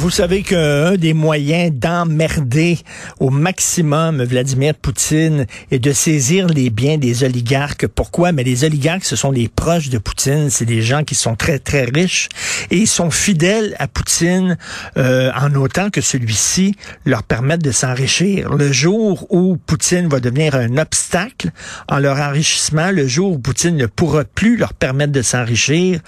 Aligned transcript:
Vous 0.00 0.10
savez 0.10 0.42
qu'un 0.42 0.94
des 0.94 1.12
moyens 1.12 1.72
d'emmerder 1.74 2.78
au 3.18 3.30
maximum 3.30 4.22
Vladimir 4.22 4.74
Poutine 4.74 5.44
est 5.72 5.80
de 5.80 5.90
saisir 5.90 6.46
les 6.46 6.70
biens 6.70 6.98
des 6.98 7.24
oligarques. 7.24 7.88
Pourquoi? 7.88 8.30
Mais 8.30 8.44
les 8.44 8.62
oligarques, 8.62 9.04
ce 9.04 9.16
sont 9.16 9.32
les 9.32 9.48
proches 9.48 9.88
de 9.88 9.98
Poutine. 9.98 10.50
C'est 10.50 10.66
des 10.66 10.82
gens 10.82 11.02
qui 11.02 11.16
sont 11.16 11.34
très, 11.34 11.58
très 11.58 11.84
riches 11.84 12.28
et 12.70 12.76
ils 12.76 12.86
sont 12.86 13.10
fidèles 13.10 13.74
à 13.80 13.88
Poutine 13.88 14.56
euh, 14.96 15.32
en 15.34 15.52
autant 15.56 15.90
que 15.90 16.00
celui-ci 16.00 16.76
leur 17.04 17.24
permette 17.24 17.64
de 17.64 17.72
s'enrichir. 17.72 18.54
Le 18.54 18.70
jour 18.70 19.26
où 19.30 19.56
Poutine 19.56 20.08
va 20.08 20.20
devenir 20.20 20.54
un 20.54 20.78
obstacle 20.78 21.50
en 21.88 21.98
leur 21.98 22.18
enrichissement, 22.18 22.92
le 22.92 23.08
jour 23.08 23.32
où 23.32 23.38
Poutine 23.40 23.76
ne 23.76 23.86
pourra 23.86 24.22
plus 24.22 24.56
leur 24.56 24.74
permettre 24.74 25.12
de 25.12 25.22
s'enrichir, 25.22 25.98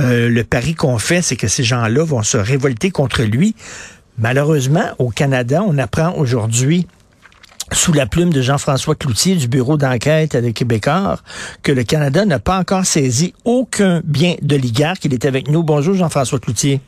euh, 0.00 0.28
le 0.28 0.44
pari 0.44 0.74
qu'on 0.74 0.98
fait, 0.98 1.22
c'est 1.22 1.36
que 1.36 1.48
ces 1.48 1.64
gens-là 1.64 2.04
vont 2.04 2.22
se 2.22 2.36
révolter 2.36 2.90
contre 2.90 3.22
lui. 3.22 3.37
Malheureusement, 4.18 4.84
au 4.98 5.10
Canada, 5.10 5.62
on 5.66 5.78
apprend 5.78 6.14
aujourd'hui 6.16 6.86
sous 7.72 7.92
la 7.92 8.06
plume 8.06 8.32
de 8.32 8.40
Jean-François 8.40 8.94
Cloutier 8.94 9.36
du 9.36 9.46
bureau 9.46 9.76
d'enquête 9.76 10.36
des 10.36 10.52
Québécois 10.52 11.18
que 11.62 11.72
le 11.72 11.84
Canada 11.84 12.24
n'a 12.24 12.38
pas 12.38 12.58
encore 12.58 12.84
saisi 12.84 13.34
aucun 13.44 14.00
bien 14.04 14.34
d'oligarque. 14.42 15.04
Il 15.04 15.14
est 15.14 15.24
avec 15.24 15.48
nous. 15.48 15.62
Bonjour 15.62 15.94
Jean-François 15.94 16.38
Cloutier. 16.38 16.80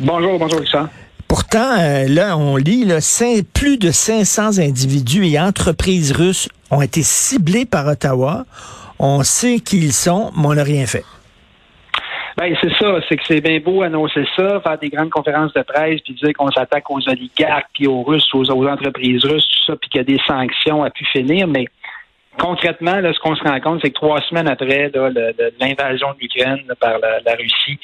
Bonjour, 0.00 0.38
bonjour 0.38 0.60
Richard. 0.60 0.88
Pourtant, 1.28 1.78
euh, 1.78 2.08
là, 2.08 2.36
on 2.36 2.56
lit, 2.56 2.84
là, 2.84 2.98
plus 3.52 3.78
de 3.78 3.92
500 3.92 4.58
individus 4.58 5.26
et 5.26 5.38
entreprises 5.38 6.12
russes 6.12 6.48
ont 6.70 6.82
été 6.82 7.02
ciblés 7.02 7.66
par 7.66 7.86
Ottawa. 7.86 8.46
On 8.98 9.22
sait 9.22 9.60
qui 9.60 9.78
ils 9.78 9.92
sont, 9.92 10.32
mais 10.36 10.46
on 10.46 10.54
n'a 10.54 10.64
rien 10.64 10.86
fait. 10.86 11.04
Ben, 12.40 12.56
c'est 12.62 12.72
ça, 12.76 12.98
c'est 13.06 13.18
que 13.18 13.22
c'est 13.26 13.42
bien 13.42 13.60
beau 13.60 13.82
annoncer 13.82 14.24
ça, 14.34 14.62
faire 14.62 14.78
des 14.78 14.88
grandes 14.88 15.10
conférences 15.10 15.52
de 15.52 15.60
presse, 15.60 16.00
puis 16.00 16.14
dire 16.14 16.32
qu'on 16.32 16.50
s'attaque 16.50 16.90
aux 16.90 17.06
oligarques, 17.06 17.68
puis 17.74 17.86
aux 17.86 18.02
Russes, 18.02 18.32
aux, 18.32 18.50
entreprises 18.66 19.26
russes, 19.26 19.46
tout 19.46 19.66
ça, 19.66 19.76
puis 19.76 19.90
qu'il 19.90 19.98
y 19.98 20.00
a 20.00 20.04
des 20.04 20.22
sanctions 20.26 20.82
à 20.82 20.88
pu 20.88 21.04
finir, 21.04 21.46
mais 21.46 21.66
concrètement, 22.38 22.96
là, 22.96 23.12
ce 23.12 23.18
qu'on 23.18 23.36
se 23.36 23.44
rend 23.44 23.60
compte, 23.60 23.80
c'est 23.82 23.90
que 23.90 23.94
trois 23.94 24.22
semaines 24.22 24.48
après 24.48 24.90
l'invasion 25.60 26.14
de 26.14 26.18
l'Ukraine 26.18 26.62
par 26.80 26.98
la, 26.98 27.34
Russie, 27.34 27.78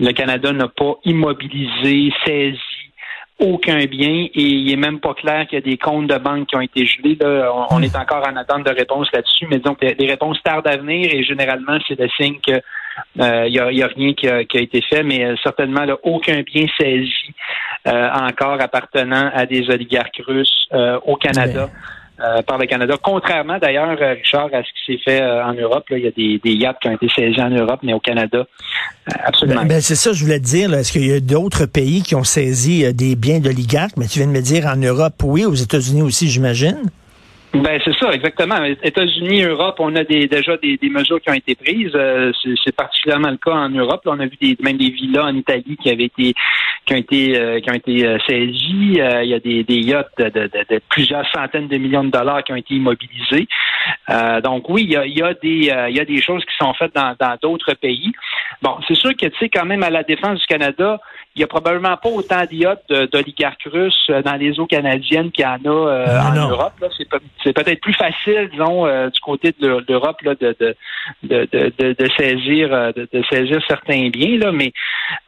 le 0.00 0.12
Canada 0.12 0.54
n'a 0.54 0.68
pas 0.68 0.94
immobilisé, 1.04 2.10
saisi 2.24 2.58
aucun 3.40 3.84
bien 3.84 4.26
et 4.34 4.42
il 4.42 4.72
est 4.72 4.76
même 4.76 5.00
pas 5.00 5.14
clair 5.14 5.46
qu'il 5.46 5.58
y 5.58 5.62
a 5.62 5.64
des 5.64 5.76
comptes 5.76 6.08
de 6.08 6.16
banque 6.16 6.48
qui 6.48 6.56
ont 6.56 6.60
été 6.60 6.86
gelés. 6.86 7.16
On, 7.70 7.80
est 7.82 7.94
encore 7.94 8.26
en 8.26 8.34
attente 8.36 8.64
de 8.64 8.74
réponses 8.74 9.08
là-dessus, 9.12 9.46
mais 9.50 9.58
donc 9.58 9.78
les, 9.82 10.06
réponses 10.06 10.42
tardent 10.42 10.66
à 10.66 10.76
venir 10.76 11.08
et 11.12 11.22
généralement 11.22 11.78
c'est 11.86 12.00
le 12.00 12.08
signe 12.16 12.38
que 12.44 12.60
il 13.16 13.22
euh, 13.22 13.48
n'y 13.48 13.82
a, 13.82 13.86
rien 13.86 14.12
qui 14.14 14.28
a, 14.28 14.40
été 14.40 14.82
fait, 14.82 15.02
mais 15.02 15.24
euh, 15.24 15.34
certainement 15.42 15.84
aucun 16.02 16.42
bien 16.42 16.66
saisi 16.78 17.12
euh, 17.86 18.10
encore 18.10 18.60
appartenant 18.60 19.30
à 19.34 19.46
des 19.46 19.68
oligarques 19.70 20.22
russes 20.26 20.68
au 21.06 21.16
Canada. 21.16 21.68
par 22.46 22.58
le 22.58 22.66
Canada. 22.66 22.96
Contrairement 23.00 23.58
d'ailleurs, 23.58 23.96
Richard, 23.96 24.48
à 24.52 24.62
ce 24.62 24.68
qui 24.74 24.92
s'est 24.92 25.00
fait 25.04 25.22
en 25.22 25.54
Europe, 25.54 25.84
il 25.90 25.98
y 25.98 26.06
a 26.08 26.10
des, 26.10 26.52
yachts 26.52 26.80
qui 26.82 26.88
ont 26.88 26.92
été 26.92 27.08
saisis 27.08 27.40
en 27.40 27.50
Europe, 27.50 27.80
mais 27.84 27.92
au 27.92 28.00
Canada, 28.00 28.44
absolument. 29.24 29.62
Ben, 29.62 29.68
ben, 29.68 29.80
c'est 29.80 29.94
ça, 29.94 30.12
je 30.12 30.24
voulais 30.24 30.40
te 30.40 30.44
dire. 30.44 30.74
Est-ce 30.74 30.90
qu'il 30.90 31.06
y 31.06 31.12
a 31.12 31.20
d'autres 31.20 31.66
pays 31.66 32.02
qui 32.02 32.16
ont 32.16 32.24
saisi 32.24 32.92
des 32.92 33.14
biens 33.14 33.38
d'oligarques? 33.38 33.96
Mais 33.96 34.06
tu 34.06 34.18
viens 34.18 34.26
de 34.26 34.32
me 34.32 34.42
dire 34.42 34.66
en 34.66 34.76
Europe, 34.76 35.14
oui, 35.22 35.44
aux 35.44 35.54
États-Unis 35.54 36.02
aussi, 36.02 36.28
j'imagine. 36.28 36.90
Ben 37.54 37.80
c'est 37.82 37.94
ça, 37.94 38.12
exactement. 38.12 38.62
États-Unis, 38.62 39.42
Europe, 39.42 39.76
on 39.78 39.96
a 39.96 40.04
des, 40.04 40.26
déjà 40.28 40.58
des, 40.58 40.78
mesures 40.90 41.18
qui 41.18 41.30
ont 41.30 41.34
été 41.34 41.54
prises. 41.54 41.92
Euh, 41.94 42.30
c'est 42.62 42.76
particulièrement 42.76 43.30
le 43.30 43.38
cas 43.38 43.52
en 43.52 43.70
Europe. 43.70 44.02
on 44.04 44.20
a 44.20 44.26
vu 44.26 44.36
des, 44.38 44.56
même 44.60 44.76
des 44.76 44.90
villas 44.90 45.24
en 45.24 45.34
Italie 45.34 45.78
qui 45.82 45.90
avaient 45.90 46.04
été 46.04 46.34
qui 46.84 46.94
ont 46.94 46.98
été 46.98 47.38
euh, 47.38 47.60
qui 47.60 47.70
ont 47.70 47.74
été 47.74 48.06
euh, 48.06 48.18
saisies. 48.26 48.98
il 48.98 49.28
y 49.28 49.34
a 49.34 49.40
des, 49.40 49.64
yachts 49.80 50.18
de, 50.18 50.80
plusieurs 50.90 51.26
centaines 51.34 51.68
de 51.68 51.78
millions 51.78 52.04
de 52.04 52.10
dollars 52.10 52.44
qui 52.44 52.52
ont 52.52 52.56
été 52.56 52.74
immobilisés. 52.74 53.48
donc 54.44 54.68
oui, 54.68 54.84
il 54.84 54.90
y 54.90 54.96
a, 54.96 55.06
y 55.06 55.22
a 55.22 55.32
des 55.32 55.72
il 55.88 55.96
y 55.96 56.00
a 56.00 56.04
des 56.04 56.20
choses 56.20 56.44
qui 56.44 56.54
sont 56.60 56.74
faites 56.74 56.94
dans 56.94 57.16
d'autres 57.40 57.72
pays. 57.74 58.12
Bon, 58.60 58.76
c'est 58.86 58.94
sûr 58.94 59.10
que 59.16 59.26
tu 59.26 59.38
sais 59.38 59.48
quand 59.48 59.64
même 59.64 59.82
à 59.82 59.90
la 59.90 60.02
défense 60.02 60.40
du 60.40 60.46
Canada, 60.46 61.00
il 61.38 61.40
y 61.40 61.44
a 61.44 61.46
probablement 61.46 61.96
pas 61.96 62.08
autant 62.08 62.44
d'iotes 62.44 62.92
d'oligarques 63.12 63.68
russes 63.72 64.10
dans 64.24 64.34
les 64.34 64.58
eaux 64.58 64.66
canadiennes 64.66 65.30
qu'il 65.30 65.44
y 65.44 65.46
en 65.46 65.64
a 65.64 66.30
en 66.30 66.34
Europe. 66.34 66.72
C'est 67.44 67.52
peut-être 67.52 67.80
plus 67.80 67.94
facile, 67.94 68.48
disons, 68.50 68.86
euh, 68.86 69.08
du 69.10 69.20
côté 69.20 69.54
de 69.60 69.84
l'Europe 69.88 70.16
de, 70.24 70.34
de, 70.34 70.76
de, 71.22 71.72
de, 71.78 72.08
saisir 72.16 72.92
de, 72.94 73.22
saisir 73.30 73.60
certains 73.66 74.08
biens, 74.08 74.38
là, 74.38 74.52
mais 74.52 74.72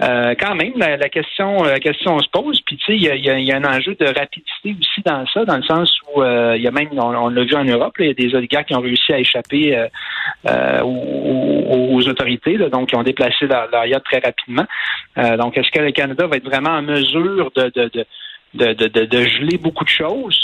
euh, 0.02 0.34
quand 0.38 0.54
même, 0.54 0.72
la, 0.76 1.08
question 1.08 1.62
la 1.62 1.78
question 1.78 2.18
se 2.18 2.28
pose. 2.28 2.60
Puis 2.62 2.76
tu 2.76 2.84
sais, 2.86 2.96
il 2.96 3.02
y 3.02 3.08
a, 3.08 3.38
y 3.38 3.52
a, 3.52 3.56
un 3.56 3.64
enjeu 3.64 3.94
de 3.94 4.06
rapidité 4.06 4.76
aussi 4.78 5.02
dans 5.04 5.26
ça, 5.26 5.44
dans 5.44 5.56
le 5.56 5.62
sens 5.62 5.92
où 6.12 6.22
euh, 6.22 6.54
il 6.56 6.62
y 6.62 6.68
a 6.68 6.70
même, 6.70 6.88
on, 6.92 7.28
l'a 7.28 7.44
vu 7.44 7.54
en 7.54 7.64
Europe, 7.64 7.94
il 7.98 8.06
y 8.06 8.10
a 8.10 8.14
des 8.14 8.34
oligarques 8.34 8.68
qui 8.68 8.74
ont 8.74 8.80
réussi 8.80 9.12
à 9.12 9.18
échapper 9.18 9.86
aux, 10.82 12.08
autorités, 12.08 12.56
donc 12.56 12.88
qui 12.88 12.96
ont 12.96 13.02
déplacé 13.02 13.46
leur, 13.46 13.68
leur 13.70 13.84
yacht 13.86 14.02
très 14.04 14.20
rapidement. 14.20 14.66
donc, 15.36 15.56
est-ce 15.56 15.70
que 15.70 15.80
le 15.80 15.92
Canada 16.00 16.26
va 16.26 16.36
être 16.36 16.50
vraiment 16.52 16.70
en 16.70 16.82
mesure 16.82 17.50
de, 17.54 17.64
de, 17.76 17.84
de, 18.54 18.72
de, 18.72 19.04
de 19.04 19.20
geler 19.24 19.58
beaucoup 19.58 19.84
de 19.84 19.94
choses? 20.02 20.40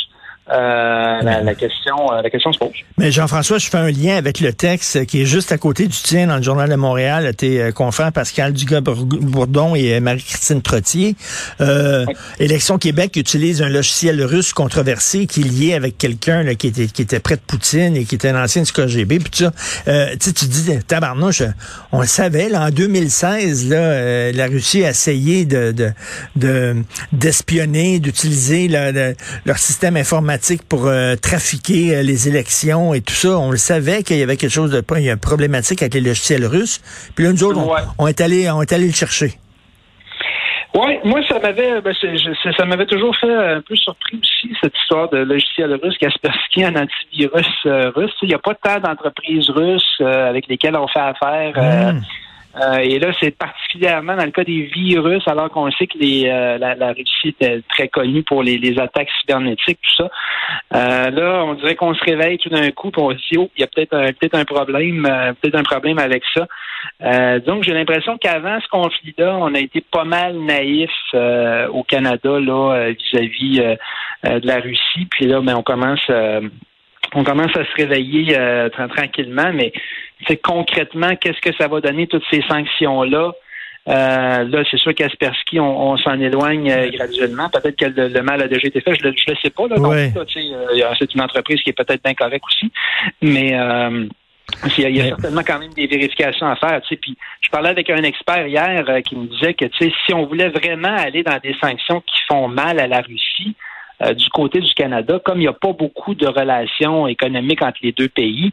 Euh, 0.49 1.23
la, 1.23 1.55
question, 1.57 2.13
euh, 2.13 2.23
la 2.23 2.31
question 2.31 2.53
se 2.53 2.59
pose. 2.59 2.71
Mais 2.99 3.11
Jean-François, 3.11 3.59
je 3.59 3.69
fais 3.69 3.79
un 3.79 3.91
lien 3.91 4.17
avec 4.17 4.39
le 4.39 4.53
texte 4.53 5.05
qui 5.07 5.23
est 5.23 5.27
juste 5.27 5.51
à 5.51 5.59
côté 5.59 5.89
du 5.89 5.97
tien 5.97 6.29
dans 6.29 6.37
le 6.37 6.43
Journal 6.43 6.71
de 6.71 6.77
Montréal, 6.77 7.35
tes 7.35 7.61
euh, 7.61 7.73
confrères 7.73 8.13
Pascal 8.13 8.53
Dugas-Bourdon 8.53 9.75
et 9.75 9.99
Marie-Christine 9.99 10.63
Trottier. 10.63 11.17
Euh, 11.61 12.07
Élection 12.39 12.79
Québec 12.79 13.17
utilise 13.17 13.61
un 13.61 13.69
logiciel 13.69 14.23
russe 14.23 14.53
controversé 14.53 15.27
qui 15.27 15.41
est 15.41 15.45
lié 15.49 15.75
avec 15.75 15.99
quelqu'un 15.99 16.55
qui 16.55 16.69
était, 16.69 16.87
qui 16.87 17.03
était 17.03 17.19
près 17.19 17.35
de 17.35 17.41
Poutine 17.41 17.97
et 17.97 18.05
qui 18.05 18.15
était 18.15 18.29
un 18.29 18.45
ancien 18.45 18.63
du 18.63 18.71
KGB. 18.71 19.19
Puis 19.19 19.31
ça, 19.33 19.53
euh, 19.89 20.15
tu 20.21 20.31
dis, 20.31 20.79
tabarnouche, 20.87 21.43
on 21.91 22.03
le 22.03 22.07
savait, 22.07 22.49
là, 22.49 22.67
en 22.67 22.71
2016, 22.71 23.69
là, 23.69 24.31
la 24.31 24.47
Russie 24.47 24.85
a 24.85 24.91
essayé 24.91 25.45
de 25.45 25.75
d'espionner, 27.13 27.99
de, 27.99 28.05
d'utiliser 28.05 28.69
leur 28.69 29.59
système 29.59 29.97
informatique 29.97 30.36
pour 30.69 30.87
euh, 30.87 31.17
trafiquer 31.17 31.97
euh, 31.97 32.03
les 32.03 32.29
élections 32.29 32.95
et 32.95 33.01
tout 33.01 33.15
ça. 33.15 33.39
On 33.39 33.51
le 33.51 33.57
savait 33.57 34.03
qu'il 34.03 34.17
y 34.19 34.23
avait 34.23 34.37
quelque 34.37 34.53
chose 34.53 34.71
de 34.71 34.83
il 34.97 35.05
y 35.05 35.11
a 35.11 35.13
une 35.13 35.19
problématique 35.19 35.83
avec 35.83 35.95
les 35.95 36.01
logiciels 36.01 36.47
russes. 36.47 36.81
Puis 37.15 37.25
là, 37.25 37.33
nous 37.33 37.45
autres, 37.45 37.61
on, 37.99 38.07
est 38.07 38.21
allé 38.21 38.51
on 38.51 38.63
est 38.63 38.73
allé 38.73 38.87
le 38.87 38.93
chercher. 38.93 39.33
Oui, 40.75 40.99
moi 41.05 41.21
ça 41.29 41.39
m'avait 41.39 41.81
ben, 41.81 41.95
ça 42.57 42.65
m'avait 42.67 42.87
toujours 42.87 43.17
fait 43.17 43.33
un 43.33 43.63
peu 43.63 43.75
surpris 43.77 44.19
aussi 44.21 44.55
cette 44.63 44.75
histoire 44.77 45.09
de 45.09 45.19
logiciel 45.19 45.73
russe 45.83 45.97
Kaspersky 45.99 46.65
un 46.65 46.77
antivirus 46.77 47.47
euh, 47.65 47.91
russe. 47.97 48.13
Il 48.23 48.29
n'y 48.29 48.35
a 48.35 48.39
pas 48.39 48.55
tant 48.55 48.79
d'entreprises 48.81 49.49
russes 49.51 50.01
avec 50.01 50.49
lesquelles 50.49 50.77
on 50.77 50.89
fait 50.89 51.01
affaire. 51.01 51.95
Hmm. 51.95 52.01
Euh, 52.61 52.79
et 52.79 52.99
là, 52.99 53.13
c'est 53.21 53.37
particulièrement 53.37 54.17
dans 54.17 54.25
le 54.25 54.31
cas 54.31 54.45
des 54.45 54.63
virus, 54.63 55.27
alors 55.29 55.51
qu'on 55.51 55.71
sait 55.73 55.87
que 55.87 55.99
les, 55.99 56.25
euh, 56.27 56.57
la, 56.59 56.75
la, 56.75 56.93
Russie 56.93 57.35
est 57.41 57.67
très 57.69 57.89
connue 57.89 58.23
pour 58.23 58.43
les, 58.43 58.57
les, 58.57 58.79
attaques 58.79 59.11
cybernetiques, 59.21 59.79
tout 59.83 60.05
ça. 60.05 60.11
Euh, 60.75 61.11
là, 61.11 61.45
on 61.45 61.55
dirait 61.55 61.75
qu'on 61.75 61.95
se 61.95 62.03
réveille 62.05 62.39
tout 62.39 62.49
d'un 62.49 62.71
coup, 62.71 62.89
et 62.89 63.01
on 63.01 63.11
se 63.11 63.17
dit, 63.17 63.39
oh, 63.39 63.51
il 63.57 63.61
y 63.61 63.65
a 63.65 63.67
peut-être 63.67 63.95
un, 63.95 64.13
peut-être 64.13 64.37
un 64.37 64.45
problème, 64.45 65.07
peut-être 65.41 65.57
un 65.57 65.65
problème 65.65 65.99
avec 65.99 66.23
ça. 66.35 66.47
donc, 67.41 67.65
j'ai 67.65 67.75
l'impression 67.75 68.17
qu'avant 68.17 68.59
ce 68.61 68.69
conflit-là, 68.69 69.37
on 69.39 69.55
a 69.55 69.59
été 69.59 69.83
pas 69.83 70.05
mal 70.05 70.39
naïf 70.39 70.91
au 71.13 71.83
Canada 71.83 72.41
là 72.41 72.91
vis-à-vis 72.91 73.59
de 74.25 74.47
la 74.47 74.57
Russie. 74.61 75.07
Puis 75.11 75.27
là, 75.27 75.41
ben, 75.41 75.57
on 75.57 75.63
commence 75.63 76.11
on 77.15 77.25
commence 77.25 77.57
à 77.57 77.65
se 77.65 77.75
réveiller 77.77 78.37
euh, 78.39 78.69
tranquillement, 78.69 79.53
mais 79.55 79.73
c'est 80.27 80.37
concrètement, 80.37 81.15
qu'est-ce 81.17 81.41
que 81.41 81.55
ça 81.57 81.69
va 81.69 81.81
donner 81.81 82.07
toutes 82.07 82.25
ces 82.31 82.43
sanctions-là? 82.43 83.33
Euh, 83.89 84.45
là, 84.45 84.65
c'est 84.69 84.79
sûr 84.79 84.95
qu'Aspersky, 84.95 85.61
on, 85.61 85.97
s'en 85.97 86.19
éloigne 86.19 86.71
euh, 86.71 86.91
graduellement. 86.91 87.49
Peut-être 87.51 87.77
que 87.77 87.85
le, 87.87 88.23
mal 88.23 88.43
a 88.43 88.49
déjà 88.49 88.67
été 88.67 88.81
fait. 88.81 88.97
Je 88.97 89.07
ne 89.07 89.13
le, 89.13 89.37
sais 89.41 89.51
pas. 89.51 89.69
Là, 89.69 90.95
c'est 90.99 91.15
une 91.15 91.21
entreprise 91.21 91.63
qui 91.63 91.71
est 91.71 91.73
peut-être 91.73 92.03
bien 92.03 92.15
correcte 92.15 92.45
aussi. 92.47 92.73
Mais 93.23 93.51
il 94.79 94.97
y 94.97 95.01
a, 95.01 95.07
certainement 95.07 95.43
quand 95.47 95.61
même 95.61 95.73
des 95.75 95.87
vérifications 95.87 96.49
à 96.49 96.57
faire. 96.57 96.81
Puis 97.01 97.17
je 97.41 97.51
parlais 97.51 97.69
avec 97.69 97.89
un 97.91 98.03
expert 98.03 98.49
hier 98.49 98.85
qui 99.05 99.15
me 99.15 99.27
disait 99.27 99.55
que 99.55 99.67
si 99.79 100.15
on 100.15 100.27
voulait 100.27 100.49
vraiment 100.49 100.97
aller 100.97 101.23
dans 101.23 101.39
des 101.39 101.55
sanctions 101.61 102.01
qui 102.01 102.21
font 102.27 102.49
mal 102.49 102.81
à 102.81 102.89
la 102.89 103.03
Russie, 103.03 103.55
euh, 104.03 104.13
du 104.15 104.29
côté 104.31 104.61
du 104.61 104.75
Canada, 104.75 105.19
comme 105.25 105.39
il 105.39 105.43
n'y 105.43 105.49
a 105.49 105.53
pas 105.53 105.73
beaucoup 105.73 106.15
de 106.15 106.27
relations 106.27 107.07
économiques 107.07 107.63
entre 107.63 107.79
les 107.83 107.93
deux 107.93 108.09
pays, 108.09 108.53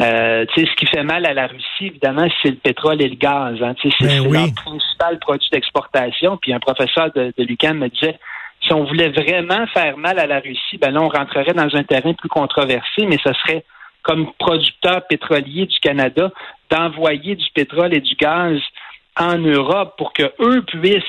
euh, 0.00 0.44
ce 0.54 0.76
qui 0.76 0.86
fait 0.86 1.02
mal 1.02 1.24
à 1.26 1.34
la 1.34 1.46
Russie, 1.46 1.86
évidemment, 1.86 2.26
c'est 2.42 2.50
le 2.50 2.56
pétrole 2.56 3.00
et 3.00 3.08
le 3.08 3.16
gaz. 3.16 3.56
Hein, 3.62 3.74
c'est 3.82 3.90
ben 4.00 4.30
leur 4.30 4.54
principal 4.54 5.18
produit 5.20 5.48
d'exportation. 5.50 6.36
Puis 6.36 6.52
un 6.52 6.60
professeur 6.60 7.10
de, 7.14 7.32
de 7.36 7.44
l'UQAM 7.44 7.78
me 7.78 7.88
disait 7.88 8.18
si 8.66 8.72
on 8.72 8.84
voulait 8.84 9.10
vraiment 9.10 9.66
faire 9.68 9.96
mal 9.96 10.18
à 10.18 10.26
la 10.26 10.40
Russie, 10.40 10.78
ben 10.78 10.90
là, 10.90 11.02
on 11.02 11.08
rentrerait 11.08 11.52
dans 11.52 11.74
un 11.74 11.84
terrain 11.84 12.14
plus 12.14 12.28
controversé, 12.28 13.06
mais 13.06 13.18
ce 13.24 13.32
serait 13.32 13.64
comme 14.02 14.32
producteur 14.38 15.06
pétrolier 15.06 15.66
du 15.66 15.78
Canada, 15.80 16.30
d'envoyer 16.70 17.36
du 17.36 17.46
pétrole 17.54 17.94
et 17.94 18.00
du 18.00 18.14
gaz 18.16 18.58
en 19.18 19.38
Europe 19.38 19.94
pour 19.96 20.12
que 20.12 20.24
eux 20.40 20.62
puissent 20.62 21.02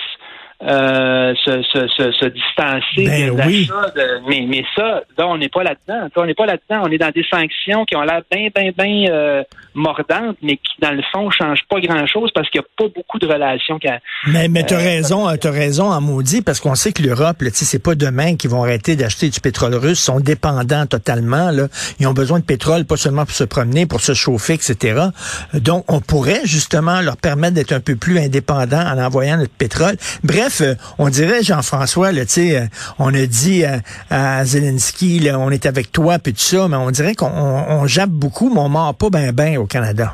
euh, 0.66 1.34
se, 1.44 1.62
se, 1.62 1.88
se, 1.88 2.12
se, 2.12 2.26
distancer 2.26 3.06
ben 3.06 3.36
de, 3.36 4.28
mais, 4.28 4.46
mais 4.48 4.64
ça, 4.76 5.04
là, 5.18 5.28
on 5.28 5.38
n'est 5.38 5.50
pas 5.50 5.64
là-dedans. 5.64 6.10
On 6.16 6.26
n'est 6.26 6.34
pas 6.34 6.48
là-dedans. 6.48 6.84
On 6.88 6.92
est 6.92 6.98
dans 6.98 7.12
des 7.12 7.26
sanctions 7.30 7.86
qui 7.86 7.96
ont 7.96 8.02
l'air 8.02 8.22
bien, 8.32 8.48
bien, 8.56 8.72
bien 8.76 9.12
euh, 9.12 9.44
mordantes, 9.76 10.38
mais 10.42 10.58
qui, 10.58 10.82
dans 10.82 10.92
le 10.92 11.04
fond, 11.12 11.30
changent 11.30 11.66
pas 11.70 11.80
grand-chose 11.80 12.32
parce 12.34 12.50
qu'il 12.50 12.62
n'y 12.62 12.66
a 12.66 12.70
pas 12.78 12.92
beaucoup 12.96 13.20
de 13.20 13.28
relations. 13.28 13.80
Mais, 14.28 14.48
mais 14.48 14.64
tu 14.66 14.74
as 14.74 14.78
euh, 14.78 14.84
raison, 14.84 15.38
tu 15.38 15.48
as 15.48 15.52
raison 15.52 15.92
en 15.92 16.02
maudit, 16.02 16.42
parce 16.42 16.60
qu'on 16.60 16.76
sait 16.76 16.94
que 16.94 17.04
l'Europe, 17.04 17.44
c'est 17.54 17.84
pas 17.84 17.96
demain 17.96 18.36
qu'ils 18.36 18.50
vont 18.50 18.64
arrêter 18.64 18.96
d'acheter 18.96 19.30
du 19.30 19.40
pétrole 19.40 19.76
russe. 19.76 20.00
Ils 20.00 20.06
sont 20.06 20.20
dépendants 20.20 20.86
totalement. 20.88 21.52
Là. 21.52 21.68
Ils 22.00 22.08
ont 22.08 22.14
besoin 22.14 22.40
de 22.40 22.46
pétrole, 22.46 22.86
pas 22.86 22.98
seulement 22.98 23.26
pour 23.26 23.36
se 23.36 23.44
promener, 23.44 23.86
pour 23.86 24.02
se 24.02 24.14
chauffer, 24.14 24.54
etc. 24.54 25.10
Donc, 25.54 25.86
on 25.92 26.00
pourrait 26.00 26.42
justement 26.46 27.02
leur 27.02 27.18
permettre 27.18 27.54
d'être 27.54 27.74
un 27.74 27.80
peu 27.80 27.96
plus 27.96 28.18
indépendants 28.20 28.86
en 28.86 28.98
envoyant 28.98 29.38
notre 29.38 29.54
pétrole. 29.54 29.96
Bref, 30.24 30.55
euh, 30.62 30.76
on 30.98 31.10
dirait, 31.10 31.44
Jean-François, 31.44 32.12
tu 32.14 32.26
sais, 32.28 32.58
euh, 32.58 32.66
on 33.00 33.14
a 33.14 33.26
dit 33.26 33.64
à, 34.10 34.46
Zelensky, 34.46 35.30
on 35.34 35.52
est 35.52 35.66
avec 35.66 35.92
toi, 35.92 36.20
puis 36.20 36.34
tout 36.34 36.42
ça, 36.42 36.68
mais 36.68 36.78
on 36.78 36.92
dirait 36.92 37.16
qu'on 37.16 37.86
jappe 37.88 38.10
beaucoup, 38.10 38.54
mais 38.54 38.60
on 38.60 38.70
mord 38.70 38.96
pas 38.96 39.10
bien 39.10 39.32
ben 39.32 39.58
au 39.58 39.66
Canada. 39.66 40.14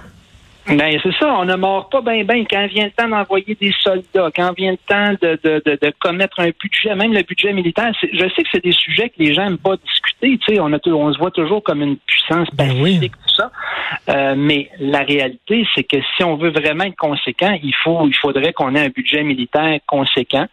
Ben, 0.67 0.99
c'est 1.01 1.13
ça, 1.15 1.33
on 1.33 1.45
ne 1.45 1.55
mord 1.55 1.89
pas 1.89 2.01
bien, 2.01 2.23
bien. 2.23 2.45
Quand 2.49 2.67
vient 2.67 2.85
le 2.85 2.91
temps 2.91 3.07
d'envoyer 3.07 3.57
des 3.59 3.73
soldats, 3.81 4.29
quand 4.35 4.53
vient 4.55 4.71
le 4.71 4.77
temps 4.77 5.13
de, 5.19 5.39
de, 5.43 5.61
de, 5.65 5.93
commettre 5.99 6.39
un 6.39 6.51
budget, 6.61 6.93
même 6.95 7.13
le 7.13 7.23
budget 7.23 7.51
militaire, 7.51 7.91
je 8.01 8.19
sais 8.19 8.43
que 8.43 8.49
c'est 8.51 8.63
des 8.63 8.71
sujets 8.71 9.09
que 9.09 9.15
les 9.17 9.33
gens 9.33 9.45
n'aiment 9.45 9.57
pas 9.57 9.75
discuter. 9.77 10.37
Tu 10.37 10.53
sais, 10.53 10.59
on, 10.59 10.71
a, 10.71 10.77
on 10.87 11.13
se 11.13 11.17
voit 11.17 11.31
toujours 11.31 11.63
comme 11.63 11.81
une 11.81 11.97
puissance 11.97 12.47
ben 12.53 12.67
pacifique, 12.67 13.13
tout 13.13 13.35
ça. 13.35 13.51
Euh, 14.09 14.35
mais 14.37 14.69
la 14.79 14.99
réalité, 14.99 15.65
c'est 15.73 15.83
que 15.83 15.97
si 16.15 16.23
on 16.23 16.35
veut 16.35 16.51
vraiment 16.51 16.83
être 16.83 16.95
conséquent, 16.95 17.57
il 17.61 17.75
faut, 17.83 18.07
il 18.07 18.15
faudrait 18.15 18.53
qu'on 18.53 18.75
ait 18.75 18.85
un 18.85 18.89
budget 18.89 19.23
militaire 19.23 19.79
conséquent 19.87 20.45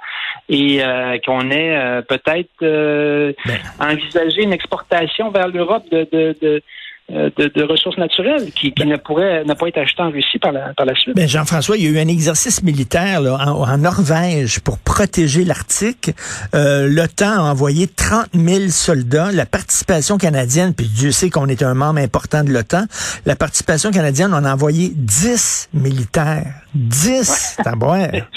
et 0.48 0.82
euh, 0.82 1.18
qu'on 1.24 1.50
ait 1.50 1.76
euh, 1.76 2.02
peut-être 2.02 2.48
ben. 2.60 3.34
envisagé 3.78 4.42
une 4.42 4.54
exportation 4.54 5.30
vers 5.30 5.48
l'Europe 5.48 5.84
de, 5.90 6.08
de 6.10 6.62
euh, 7.10 7.30
de, 7.38 7.62
ressources 7.62 7.96
naturelles 7.96 8.52
qui, 8.52 8.70
qui 8.72 8.84
ne 8.84 8.96
pourraient 8.96 9.42
ne 9.42 9.54
pas 9.54 9.68
être 9.68 9.78
achetées 9.78 10.02
en 10.02 10.10
Russie 10.10 10.38
par 10.38 10.52
la, 10.52 10.74
par 10.74 10.84
la 10.84 10.94
suite. 10.94 11.16
Ben 11.16 11.26
Jean-François, 11.26 11.78
il 11.78 11.84
y 11.84 11.86
a 11.86 11.90
eu 11.90 11.98
un 11.98 12.08
exercice 12.08 12.62
militaire 12.62 13.22
là, 13.22 13.38
en, 13.46 13.78
Norvège 13.78 14.60
pour 14.60 14.78
protéger 14.78 15.44
l'Arctique. 15.44 16.10
Euh, 16.54 16.86
L'OTAN 16.86 17.46
a 17.46 17.50
envoyé 17.50 17.86
30 17.86 18.28
000 18.34 18.68
soldats. 18.68 19.32
La 19.32 19.46
participation 19.46 20.18
canadienne, 20.18 20.74
puis 20.74 20.86
Dieu 20.86 21.10
sait 21.10 21.30
qu'on 21.30 21.46
est 21.46 21.62
un 21.62 21.72
membre 21.72 22.00
important 22.00 22.44
de 22.44 22.50
l'OTAN, 22.50 22.84
la 23.24 23.36
participation 23.36 23.90
canadienne, 23.90 24.34
on 24.34 24.44
a 24.44 24.52
envoyé 24.52 24.92
10 24.94 25.70
militaires. 25.72 26.52
10! 26.74 27.56
Ouais. 27.80 28.22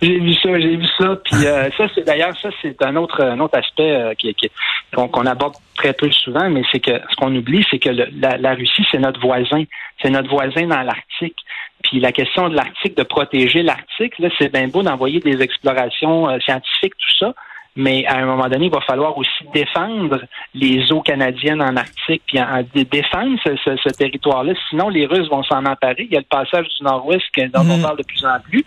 J'ai 0.00 0.18
vu 0.18 0.34
ça, 0.34 0.58
j'ai 0.58 0.76
vu 0.76 0.86
ça. 0.98 1.16
Puis 1.24 1.46
euh, 1.46 1.70
ça, 1.76 1.86
c'est 1.94 2.04
d'ailleurs, 2.04 2.36
ça, 2.40 2.50
c'est 2.60 2.80
un 2.84 2.96
autre, 2.96 3.22
un 3.22 3.38
autre 3.40 3.58
aspect 3.58 3.90
euh, 3.90 4.14
qui, 4.14 4.34
qui 4.34 4.50
qu'on 4.94 5.26
aborde 5.26 5.54
très 5.76 5.92
peu 5.92 6.10
souvent, 6.10 6.50
mais 6.50 6.62
c'est 6.70 6.80
que 6.80 6.92
ce 7.10 7.16
qu'on 7.16 7.34
oublie, 7.34 7.64
c'est 7.70 7.78
que 7.78 7.88
la, 7.88 8.36
la, 8.36 8.54
Russie, 8.54 8.84
c'est 8.90 8.98
notre 8.98 9.20
voisin. 9.20 9.64
C'est 10.02 10.10
notre 10.10 10.28
voisin 10.28 10.66
dans 10.66 10.82
l'Arctique. 10.82 11.36
Puis 11.82 12.00
la 12.00 12.12
question 12.12 12.48
de 12.48 12.54
l'Arctique, 12.54 12.96
de 12.96 13.02
protéger 13.02 13.62
l'Arctique, 13.62 14.18
là, 14.18 14.28
c'est 14.38 14.52
bien 14.52 14.68
beau 14.68 14.82
d'envoyer 14.82 15.20
des 15.20 15.40
explorations 15.42 16.28
euh, 16.28 16.38
scientifiques, 16.40 16.94
tout 16.96 17.16
ça 17.18 17.34
mais 17.74 18.04
à 18.06 18.18
un 18.18 18.26
moment 18.26 18.48
donné, 18.48 18.66
il 18.66 18.72
va 18.72 18.80
falloir 18.82 19.16
aussi 19.16 19.44
défendre 19.54 20.20
les 20.54 20.92
eaux 20.92 21.00
canadiennes 21.00 21.62
en 21.62 21.74
Arctique, 21.76 22.22
puis 22.26 22.38
défendre 22.84 23.38
ce, 23.44 23.88
territoire-là. 23.96 24.52
Sinon, 24.68 24.90
les 24.90 25.06
Russes 25.06 25.28
vont 25.28 25.42
s'en 25.42 25.64
emparer. 25.64 26.06
Il 26.10 26.12
y 26.12 26.16
a 26.16 26.20
le 26.20 26.26
passage 26.26 26.66
du 26.68 26.84
Nord-Ouest 26.84 27.24
dont 27.52 27.60
on 27.60 27.76
mhm. 27.76 27.82
parle 27.82 27.98
de 27.98 28.02
plus 28.02 28.24
en 28.26 28.38
plus. 28.40 28.64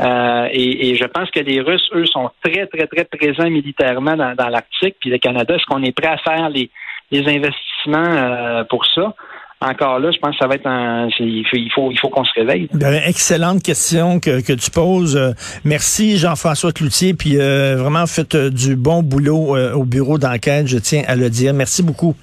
Euh, 0.00 0.48
et, 0.52 0.94
je 0.96 1.04
pense 1.04 1.30
que 1.30 1.40
les 1.40 1.60
Russes, 1.60 1.88
eux, 1.94 2.06
sont 2.06 2.30
très, 2.42 2.66
très, 2.66 2.86
très 2.86 3.04
présents 3.04 3.50
militairement 3.50 4.16
dans, 4.16 4.48
l'Arctique. 4.48 4.96
Puis 5.00 5.10
le 5.10 5.18
Canada, 5.18 5.54
est-ce 5.54 5.66
qu'on 5.66 5.82
est 5.82 5.92
prêt 5.92 6.12
à 6.12 6.18
faire 6.18 6.48
les, 6.48 6.70
investissements 7.12 8.16
euh, 8.16 8.64
pour 8.64 8.86
ça? 8.86 9.14
Encore 9.60 9.98
là, 9.98 10.10
je 10.10 10.18
pense 10.18 10.32
que 10.32 10.38
ça 10.38 10.46
va 10.46 10.54
être 10.54 10.66
un. 10.66 11.08
Il 11.18 11.44
faut, 11.74 11.90
il 11.90 11.98
faut, 11.98 12.08
qu'on 12.08 12.24
se 12.24 12.32
réveille. 12.34 12.68
Ben, 12.72 13.00
excellente 13.06 13.62
question 13.62 14.18
que, 14.18 14.40
que 14.40 14.54
tu 14.54 14.70
poses. 14.70 15.16
Euh, 15.16 15.32
merci 15.64 16.16
Jean-François 16.16 16.72
Cloutier, 16.72 17.12
puis 17.12 17.38
euh, 17.38 17.76
vraiment 17.76 18.06
faites 18.06 18.34
euh, 18.34 18.50
du 18.50 18.74
bon 18.74 19.02
boulot 19.02 19.56
au 19.74 19.84
bureau 19.84 20.18
d'enquête. 20.18 20.66
Je 20.66 20.78
tiens 20.78 21.02
à 21.06 21.14
le 21.14 21.28
dire. 21.28 21.52
Merci 21.52 21.82
beaucoup. 21.82 22.14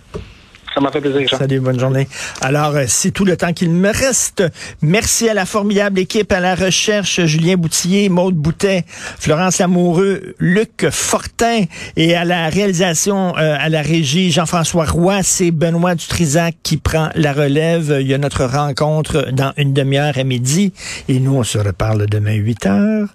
Ça 0.78 0.82
m'a 0.82 0.92
fait 0.92 1.02
plaisir, 1.02 1.28
Salut, 1.36 1.60
bonne 1.60 1.80
journée. 1.80 2.08
Alors, 2.40 2.76
euh, 2.76 2.84
c'est 2.88 3.10
tout 3.10 3.26
le 3.26 3.36
temps 3.36 3.52
qu'il 3.52 3.72
me 3.72 3.90
reste. 3.90 4.44
Merci 4.84 5.28
à 5.28 5.34
la 5.34 5.48
formidable 5.48 5.98
équipe, 5.98 6.32
à 6.32 6.40
la 6.40 6.54
recherche, 6.54 7.20
Julien 7.26 7.56
Boutillier, 7.56 8.10
Maude 8.10 8.36
Boutet, 8.36 8.86
Florence 8.88 9.58
Lamoureux, 9.58 10.36
Luc 10.38 10.86
Fortin 10.92 11.64
et 11.96 12.14
à 12.14 12.26
la 12.26 12.50
réalisation, 12.50 13.36
euh, 13.40 13.58
à 13.60 13.70
la 13.70 13.82
régie, 13.82 14.30
Jean-François 14.30 14.86
Roy, 14.86 15.24
c'est 15.24 15.50
Benoît 15.50 15.96
Dutrisac 15.96 16.54
qui 16.62 16.78
prend 16.78 17.10
la 17.16 17.34
relève. 17.34 17.98
Il 18.00 18.06
y 18.06 18.14
a 18.14 18.20
notre 18.20 18.46
rencontre 18.46 19.32
dans 19.32 19.54
une 19.58 19.74
demi-heure 19.74 20.20
à 20.20 20.24
midi 20.24 20.74
et 21.10 21.20
nous, 21.20 21.34
on 21.34 21.44
se 21.44 21.58
reparle 21.58 22.06
demain 22.06 22.36
8 22.36 22.66
heures. 22.68 23.10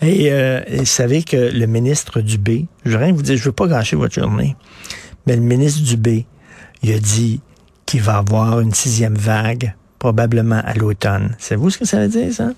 Et, 0.00 0.30
euh, 0.30 0.60
vous 0.74 0.84
savez 0.84 1.24
que 1.24 1.36
le 1.36 1.66
ministre 1.66 2.20
Dubé, 2.20 2.66
je 2.84 2.92
veux 2.92 2.98
rien 2.98 3.12
vous 3.12 3.22
dire, 3.22 3.36
je 3.36 3.42
veux 3.42 3.50
pas 3.50 3.66
gâcher 3.66 3.96
votre 3.96 4.14
journée, 4.14 4.54
mais 5.26 5.34
le 5.34 5.42
ministre 5.42 5.82
Dubé, 5.82 6.24
il 6.82 6.92
a 6.92 6.98
dit 6.98 7.40
qu'il 7.86 8.02
va 8.02 8.18
avoir 8.18 8.60
une 8.60 8.74
sixième 8.74 9.16
vague 9.16 9.74
probablement 9.98 10.62
à 10.64 10.74
l'automne. 10.74 11.36
Savez-vous 11.38 11.70
ce 11.70 11.78
que 11.78 11.84
ça 11.84 11.98
veut 11.98 12.08
dire, 12.08 12.32
ça? 12.32 12.50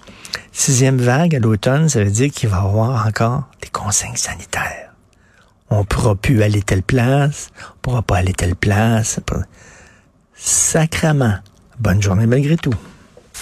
Sixième 0.52 0.98
vague 0.98 1.34
à 1.34 1.38
l'automne, 1.38 1.88
ça 1.88 2.04
veut 2.04 2.10
dire 2.10 2.30
qu'il 2.30 2.48
va 2.48 2.58
y 2.58 2.60
avoir 2.60 3.06
encore 3.06 3.48
des 3.60 3.68
consignes 3.68 4.16
sanitaires. 4.16 4.92
On 5.70 5.84
pourra 5.84 6.14
plus 6.14 6.42
aller 6.42 6.62
telle 6.62 6.82
place, 6.82 7.50
on 7.58 7.78
pourra 7.82 8.02
pas 8.02 8.18
aller 8.18 8.34
telle 8.34 8.54
place. 8.54 9.18
Sacrement. 10.34 11.36
Bonne 11.80 12.02
journée 12.02 12.26
malgré 12.26 12.56
tout. 12.56 12.74